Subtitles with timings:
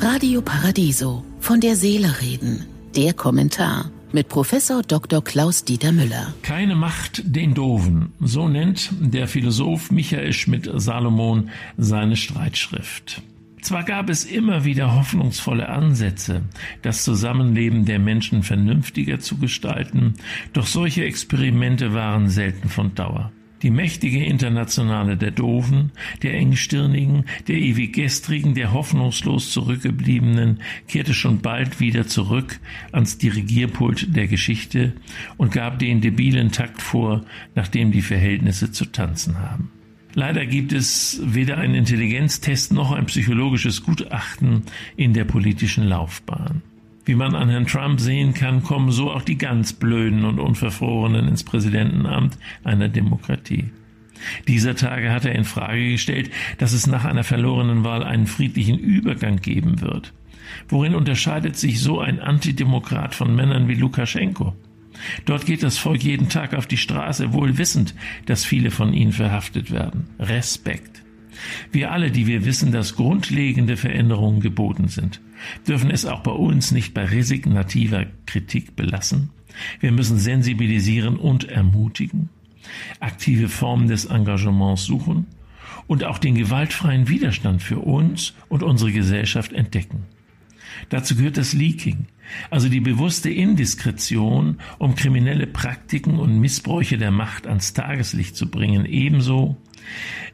[0.00, 1.24] Radio Paradiso.
[1.40, 2.66] Von der Seele reden.
[2.96, 5.22] Der Kommentar mit Professor Dr.
[5.24, 6.34] Klaus Dieter Müller.
[6.42, 8.12] Keine Macht den Doofen.
[8.20, 13.22] So nennt der Philosoph Michael Schmidt-Salomon seine Streitschrift.
[13.62, 16.42] Zwar gab es immer wieder hoffnungsvolle Ansätze,
[16.82, 20.14] das Zusammenleben der Menschen vernünftiger zu gestalten,
[20.52, 23.30] doch solche Experimente waren selten von Dauer.
[23.62, 25.92] Die mächtige Internationale der Doofen,
[26.22, 32.58] der Engstirnigen, der ewig Gestrigen, der hoffnungslos Zurückgebliebenen kehrte schon bald wieder zurück
[32.90, 34.94] ans Dirigierpult der Geschichte
[35.36, 39.70] und gab den debilen Takt vor, nach dem die Verhältnisse zu tanzen haben.
[40.14, 44.64] Leider gibt es weder einen Intelligenztest noch ein psychologisches Gutachten
[44.96, 46.62] in der politischen Laufbahn.
[47.04, 51.26] Wie man an Herrn Trump sehen kann, kommen so auch die ganz Blöden und Unverfrorenen
[51.26, 53.70] ins Präsidentenamt einer Demokratie.
[54.46, 58.78] Dieser Tage hat er in Frage gestellt, dass es nach einer verlorenen Wahl einen friedlichen
[58.78, 60.12] Übergang geben wird.
[60.68, 64.54] Worin unterscheidet sich so ein Antidemokrat von Männern wie Lukaschenko?
[65.24, 67.94] Dort geht das Volk jeden Tag auf die Straße, wohl wissend,
[68.26, 70.08] dass viele von ihnen verhaftet werden.
[70.20, 71.01] Respekt.
[71.70, 75.20] Wir alle, die wir wissen, dass grundlegende Veränderungen geboten sind
[75.66, 79.30] dürfen es auch bei uns nicht bei resignativer Kritik belassen.
[79.80, 82.30] Wir müssen sensibilisieren und ermutigen,
[83.00, 85.26] aktive Formen des Engagements suchen
[85.86, 90.04] und auch den gewaltfreien Widerstand für uns und unsere Gesellschaft entdecken.
[90.88, 92.06] Dazu gehört das Leaking,
[92.50, 98.84] also die bewusste Indiskretion, um kriminelle Praktiken und Missbräuche der Macht ans Tageslicht zu bringen,
[98.84, 99.56] ebenso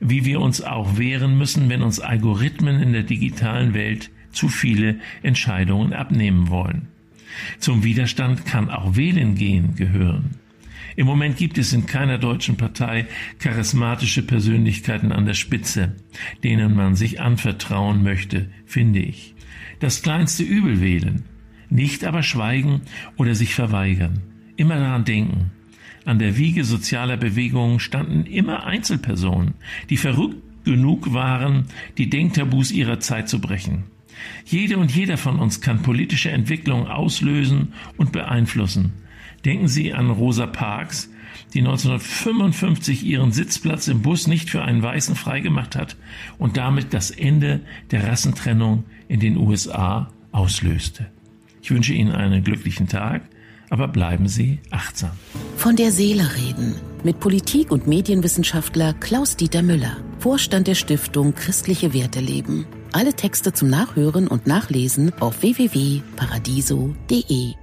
[0.00, 5.00] wie wir uns auch wehren müssen, wenn uns Algorithmen in der digitalen Welt zu viele
[5.22, 6.88] Entscheidungen abnehmen wollen.
[7.58, 10.36] Zum Widerstand kann auch Wählen gehen gehören.
[10.96, 13.06] Im Moment gibt es in keiner deutschen Partei
[13.38, 15.94] charismatische Persönlichkeiten an der Spitze,
[16.42, 19.34] denen man sich anvertrauen möchte, finde ich.
[19.80, 21.24] Das kleinste Übel wählen,
[21.70, 22.82] nicht aber schweigen
[23.16, 24.22] oder sich verweigern.
[24.56, 25.50] Immer daran denken.
[26.04, 29.54] An der Wiege sozialer Bewegungen standen immer Einzelpersonen,
[29.90, 33.84] die verrückt genug waren, die Denktabus ihrer Zeit zu brechen.
[34.44, 38.92] Jede und jeder von uns kann politische Entwicklungen auslösen und beeinflussen.
[39.44, 41.08] Denken Sie an Rosa Parks,
[41.54, 45.96] die 1955 ihren Sitzplatz im Bus nicht für einen Weißen freigemacht hat
[46.38, 47.60] und damit das Ende
[47.90, 51.06] der Rassentrennung in den USA auslöste.
[51.62, 53.22] Ich wünsche Ihnen einen glücklichen Tag,
[53.70, 55.10] aber bleiben Sie achtsam.
[55.56, 62.20] Von der Seele reden mit Politik- und Medienwissenschaftler Klaus-Dieter Müller, Vorstand der Stiftung Christliche Werte
[62.20, 62.66] leben.
[62.92, 67.54] Alle Texte zum Nachhören und Nachlesen auf www.paradiso.de.